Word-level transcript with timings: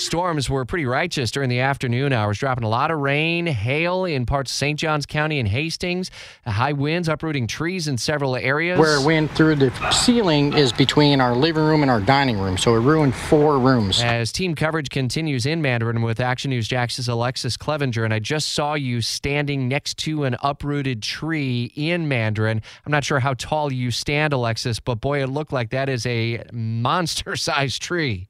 Storms 0.00 0.48
were 0.48 0.64
pretty 0.64 0.86
righteous 0.86 1.32
during 1.32 1.50
the 1.50 1.58
afternoon 1.58 2.12
hours, 2.12 2.38
dropping 2.38 2.62
a 2.62 2.68
lot 2.68 2.92
of 2.92 3.00
rain, 3.00 3.46
hail 3.46 4.04
in 4.04 4.24
parts 4.24 4.50
of 4.52 4.56
St. 4.56 4.78
Johns 4.78 5.04
County 5.04 5.40
and 5.40 5.48
Hastings, 5.48 6.12
uh, 6.46 6.52
high 6.52 6.72
winds 6.72 7.08
uprooting 7.08 7.48
trees 7.48 7.86
in 7.86 7.98
several 7.98 8.34
areas. 8.36 8.78
Where 8.78 9.00
it 9.00 9.04
went 9.04 9.32
through 9.32 9.56
the 9.56 9.70
ceiling 9.90 10.52
is 10.52 10.72
between 10.72 11.20
our 11.20 11.34
living 11.34 11.64
room 11.64 11.82
and 11.82 11.90
our 11.90 12.00
dining 12.00 12.38
room, 12.38 12.56
so 12.56 12.76
it 12.76 12.78
ruined 12.78 13.16
four 13.16 13.58
rooms. 13.58 14.00
As 14.00 14.32
team 14.32 14.54
coverage 14.54 14.90
continues 14.90 15.44
in 15.44 15.60
Mandarin 15.60 16.02
with 16.02 16.18
Action 16.18 16.50
News 16.50 16.66
Jax's 16.68 17.08
Alexus 17.08 17.56
Cleavenger, 17.56 18.04
and 18.04 18.14
I 18.14 18.20
just 18.20 18.54
saw 18.54 18.74
you 18.74 19.02
standing 19.02 19.68
next 19.68 19.98
to 19.98 20.24
an 20.24 20.36
uprooted 20.42 21.02
tree 21.02 21.72
in 21.74 22.08
Mandarin. 22.08 22.62
I'm 22.86 22.92
not 22.92 23.04
sure 23.04 23.20
how 23.20 23.34
tall 23.34 23.72
you 23.72 23.90
stand, 23.90 24.32
Alexus, 24.32 24.80
but 24.80 25.00
boy, 25.00 25.22
it 25.22 25.28
looked 25.28 25.52
like 25.52 25.70
that 25.70 25.88
is 25.88 26.06
a 26.06 26.44
monster 26.52 27.36
sized 27.36 27.82
tree. 27.82 28.29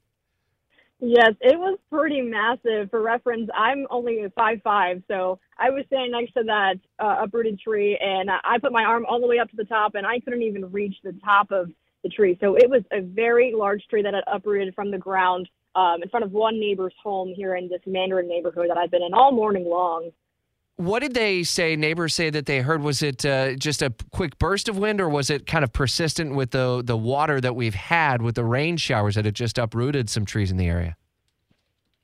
Yes, 1.01 1.33
it 1.41 1.57
was 1.59 1.79
pretty 1.91 2.21
massive. 2.21 2.91
For 2.91 3.01
reference, 3.01 3.49
I'm 3.55 3.87
only 3.89 4.23
five 4.35 4.61
five, 4.63 5.03
so 5.07 5.39
I 5.59 5.69
was 5.71 5.83
standing 5.87 6.11
next 6.11 6.33
to 6.33 6.43
that 6.43 6.75
uh, 6.99 7.23
uprooted 7.23 7.59
tree, 7.59 7.97
and 8.01 8.29
I 8.31 8.59
put 8.61 8.71
my 8.71 8.83
arm 8.83 9.05
all 9.09 9.19
the 9.19 9.27
way 9.27 9.39
up 9.39 9.49
to 9.51 9.55
the 9.57 9.65
top, 9.65 9.95
and 9.95 10.07
I 10.07 10.19
couldn't 10.21 10.43
even 10.43 10.71
reach 10.71 10.95
the 11.03 11.13
top 11.25 11.51
of 11.51 11.71
the 12.03 12.09
tree. 12.09 12.37
So 12.41 12.55
it 12.55 12.69
was 12.69 12.83
a 12.93 13.01
very 13.01 13.53
large 13.55 13.85
tree 13.89 14.03
that 14.03 14.13
had 14.13 14.23
uprooted 14.27 14.75
from 14.75 14.91
the 14.91 14.97
ground 14.99 15.49
um, 15.75 16.03
in 16.03 16.09
front 16.09 16.25
of 16.25 16.31
one 16.33 16.59
neighbor's 16.59 16.93
home 17.03 17.33
here 17.35 17.55
in 17.55 17.67
this 17.67 17.81
Mandarin 17.87 18.27
neighborhood 18.27 18.69
that 18.69 18.77
I've 18.77 18.91
been 18.91 19.03
in 19.03 19.13
all 19.13 19.31
morning 19.31 19.65
long. 19.65 20.11
What 20.81 21.01
did 21.01 21.13
they 21.13 21.43
say? 21.43 21.75
Neighbors 21.75 22.15
say 22.15 22.31
that 22.31 22.47
they 22.47 22.61
heard. 22.61 22.81
Was 22.81 23.03
it 23.03 23.23
uh, 23.23 23.53
just 23.53 23.83
a 23.83 23.93
quick 24.11 24.39
burst 24.39 24.67
of 24.67 24.79
wind, 24.79 24.99
or 24.99 25.07
was 25.07 25.29
it 25.29 25.45
kind 25.45 25.63
of 25.63 25.71
persistent 25.71 26.33
with 26.33 26.49
the 26.49 26.81
the 26.83 26.97
water 26.97 27.39
that 27.39 27.55
we've 27.55 27.75
had 27.75 28.23
with 28.23 28.33
the 28.33 28.43
rain 28.43 28.77
showers 28.77 29.13
that 29.13 29.25
had 29.25 29.35
just 29.35 29.59
uprooted 29.59 30.09
some 30.09 30.25
trees 30.25 30.49
in 30.49 30.57
the 30.57 30.67
area? 30.67 30.97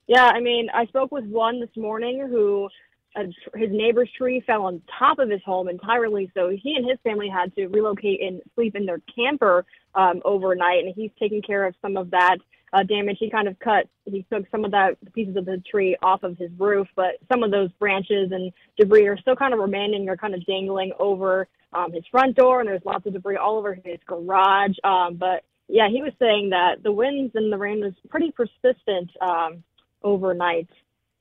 Yeah, 0.06 0.25
I 0.25 0.39
mean, 0.42 0.67
I 0.72 0.86
spoke 0.86 1.11
with 1.11 1.25
one 1.25 1.59
this 1.59 1.75
morning 1.75 2.28
who 2.30 2.69
uh, 3.16 3.23
his 3.56 3.72
neighbor's 3.72 4.11
tree 4.16 4.44
fell 4.45 4.67
on 4.67 4.80
top 5.00 5.17
of 5.17 5.31
his 5.31 5.41
home 5.44 5.67
entirely, 5.69 6.30
so 6.36 6.50
he 6.50 6.75
and 6.75 6.88
his 6.88 7.00
family 7.03 7.30
had 7.30 7.56
to 7.56 7.66
relocate 7.69 8.22
and 8.22 8.41
sleep 8.53 8.75
in 8.75 8.86
their 8.86 9.02
camper 9.16 9.66
um, 9.95 10.22
overnight, 10.23 10.86
and 10.86 10.94
he's 10.95 11.12
taking 11.19 11.41
care 11.41 11.66
of 11.66 11.73
some 11.81 11.97
of 11.97 12.12
that 12.12 12.38
uh, 12.73 12.84
damage. 12.84 13.18
He 13.20 13.30
kind 13.30 13.48
of 13.48 13.58
cut, 13.60 13.88
he 14.06 14.26
took 14.32 14.46
some 14.52 14.66
of 14.66 14.72
that 14.72 14.98
pieces 15.14 15.36
of 15.36 15.46
the 15.46 15.62
tree 15.70 15.96
off 16.02 16.23
of 16.23 16.38
his 16.38 16.52
roof, 16.58 16.88
but 16.96 17.18
some 17.32 17.44
of 17.44 17.52
those 17.52 17.72
branches 17.74 18.32
and 18.32 18.52
debris 18.78 19.08
are 19.08 19.18
still 19.18 19.36
kind 19.36 19.54
of 19.54 19.59
remaining, 19.59 20.09
or 20.09 20.18
kind 20.18 20.34
of 20.34 20.46
dangling 20.46 20.92
over 21.00 21.48
um, 21.74 21.92
his 21.92 22.04
front 22.12 22.36
door, 22.36 22.59
and 22.59 22.70
there's 22.70 22.82
lots 22.86 23.06
of 23.06 23.14
debris 23.14 23.38
all 23.38 23.58
over 23.58 23.74
his 23.74 24.00
garage. 24.06 24.76
Um, 24.84 25.16
but 25.16 25.44
yeah, 25.68 25.90
he 25.90 26.02
was 26.02 26.14
saying 26.20 26.50
that 26.52 26.84
the 26.84 26.92
winds 26.92 27.34
and 27.36 27.52
the 27.52 27.58
rain 27.58 27.82
was 27.82 27.94
pretty 28.09 28.32
persistent 28.32 29.12
um, 29.22 29.64
overnight. 30.04 30.70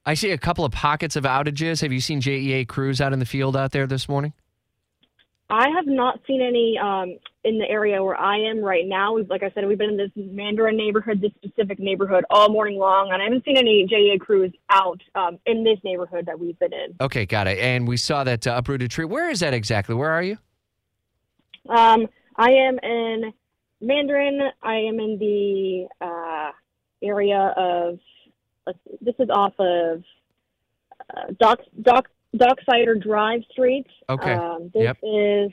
I 0.05 0.15
see 0.15 0.31
a 0.31 0.39
couple 0.39 0.65
of 0.65 0.71
pockets 0.71 1.17
of 1.17 1.25
outages. 1.25 1.81
Have 1.83 1.93
you 1.93 2.01
seen 2.01 2.21
JEA 2.21 2.67
crews 2.69 3.01
out 3.01 3.13
in 3.13 3.19
the 3.19 3.27
field 3.27 3.57
out 3.57 3.73
there 3.73 3.89
this 3.89 4.09
morning? 4.09 4.33
I 5.49 5.69
have 5.71 5.87
not 5.87 6.21
seen 6.27 6.43
any 6.43 6.77
um, 6.77 7.19
in 7.45 7.59
the 7.59 7.69
area 7.69 8.03
where 8.03 8.17
I 8.17 8.37
am 8.37 8.59
right 8.59 8.85
now. 8.85 9.13
We've, 9.13 9.31
like 9.31 9.45
I 9.45 9.51
said, 9.51 9.67
we've 9.67 9.79
been 9.79 9.91
in 9.91 9.97
this 9.97 10.11
Mandarin 10.17 10.77
neighborhood, 10.77 11.21
this 11.21 11.31
specific 11.37 11.79
neighborhood, 11.79 12.25
all 12.31 12.49
morning 12.49 12.79
long, 12.79 13.13
and 13.13 13.23
I 13.23 13.25
haven't 13.27 13.45
seen 13.45 13.57
any 13.57 13.87
JEA 13.87 14.19
crews 14.19 14.53
out 14.71 15.01
um, 15.15 15.39
in 15.47 15.63
this 15.63 15.79
neighborhood 15.85 16.27
that 16.27 16.39
we've 16.39 16.59
been 16.59 16.73
in. 16.73 16.97
Okay, 17.01 17.27
got 17.27 17.47
it. 17.47 17.59
And 17.59 17.87
we 17.87 17.97
saw 17.97 18.25
that 18.25 18.45
uh, 18.47 18.55
uprooted 18.57 18.91
tree. 18.91 19.05
Where 19.05 19.31
is 19.31 19.39
that 19.41 19.55
exactly? 19.55 19.95
Where 19.95 20.11
are 20.11 20.23
you? 20.23 20.37
Um, 21.69 22.09
I 22.35 22.51
am 22.51 22.79
in 22.81 23.33
Mandarin. 23.81 24.41
I 24.63 24.75
am 24.75 24.99
in 24.99 25.19
the 25.19 25.87
uh, 26.01 26.51
area 27.03 27.55
of. 27.57 27.99
Let's 28.67 28.79
this 29.01 29.15
is 29.21 29.29
off 29.31 29.53
of 29.61 30.03
uh, 31.17 31.33
Dock 31.39 31.61
Dock 31.83 32.09
Docksider 32.39 33.01
Drive 33.03 33.43
Street. 33.51 33.87
Okay. 34.09 34.33
Um, 34.33 34.71
this 34.75 34.83
Yep. 34.83 34.99
is 35.03 35.53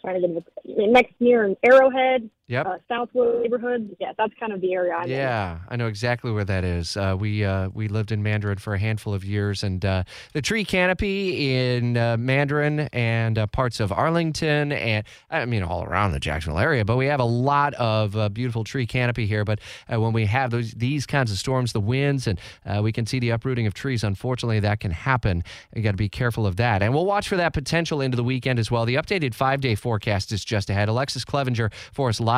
trying 0.00 0.22
to 0.22 0.28
get 0.28 0.88
next 0.90 1.14
near 1.20 1.54
Arrowhead, 1.62 2.28
Yep. 2.48 2.66
uh, 2.66 2.78
Southwood 2.88 3.42
neighborhood. 3.42 3.94
Yeah, 4.00 4.12
that's 4.16 4.32
kind 4.40 4.54
of 4.54 4.62
the 4.62 4.72
area 4.72 4.94
I'm 4.94 5.04
in. 5.04 5.10
Yeah, 5.10 5.58
I 5.68 5.76
know 5.76 5.86
exactly 5.86 6.32
where 6.32 6.46
that 6.46 6.64
is. 6.64 6.96
Uh, 6.96 7.14
we 7.18 7.44
uh, 7.44 7.68
we 7.74 7.88
lived 7.88 8.10
in 8.10 8.22
Mandarin 8.22 8.56
for 8.56 8.72
a 8.72 8.78
handful 8.78 9.12
of 9.12 9.22
years, 9.22 9.62
and 9.62 9.84
uh, 9.84 10.04
the 10.32 10.40
tree 10.40 10.64
canopy 10.64 11.76
in 11.76 11.98
uh, 11.98 12.16
Mandarin 12.16 12.80
and 12.94 13.36
uh, 13.36 13.46
parts 13.48 13.80
of 13.80 13.92
Arlington, 13.92 14.72
and 14.72 15.04
I 15.30 15.44
mean 15.44 15.62
all 15.62 15.84
around 15.84 16.12
the 16.12 16.20
Jacksonville 16.20 16.58
area. 16.58 16.86
But 16.86 16.96
we 16.96 17.04
have 17.06 17.20
a 17.20 17.24
lot 17.24 17.74
of 17.74 18.16
uh, 18.16 18.30
beautiful 18.30 18.64
tree 18.64 18.86
canopy 18.86 19.26
here. 19.26 19.44
But 19.44 19.60
uh, 19.92 20.00
when 20.00 20.14
we 20.14 20.24
have 20.24 20.50
those 20.50 20.72
these 20.72 21.04
kinds 21.04 21.30
of 21.30 21.36
storms, 21.36 21.74
the 21.74 21.80
winds, 21.80 22.26
and 22.26 22.40
uh, 22.64 22.80
we 22.82 22.92
can 22.92 23.04
see 23.04 23.18
the 23.18 23.28
uprooting 23.28 23.66
of 23.66 23.74
trees. 23.74 24.02
Unfortunately, 24.02 24.60
that 24.60 24.80
can 24.80 24.90
happen. 24.90 25.44
You 25.76 25.82
got 25.82 25.90
to 25.90 25.96
be 25.98 26.08
careful 26.08 26.46
of 26.46 26.56
that, 26.56 26.82
and 26.82 26.94
we'll 26.94 27.04
watch 27.04 27.28
for 27.28 27.36
that 27.36 27.52
potential 27.52 28.00
into 28.00 28.16
the 28.16 28.24
weekend 28.24 28.58
as 28.58 28.70
well. 28.70 28.86
The 28.86 28.94
updated 28.94 29.34
five 29.34 29.60
day 29.60 29.74
forecast 29.74 30.32
is 30.32 30.46
just 30.46 30.70
ahead. 30.70 30.88
Alexus 30.88 31.26
Cleavenger 31.26 31.70
for 31.92 32.08
us 32.08 32.20
live 32.20 32.37